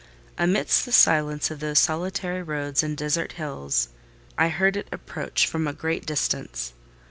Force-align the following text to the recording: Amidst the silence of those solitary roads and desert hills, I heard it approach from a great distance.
Amidst 0.35 0.83
the 0.85 0.91
silence 0.91 1.51
of 1.51 1.59
those 1.59 1.77
solitary 1.77 2.41
roads 2.41 2.81
and 2.81 2.97
desert 2.97 3.33
hills, 3.33 3.89
I 4.35 4.49
heard 4.49 4.75
it 4.75 4.87
approach 4.91 5.45
from 5.45 5.67
a 5.67 5.73
great 5.73 6.07
distance. 6.07 6.73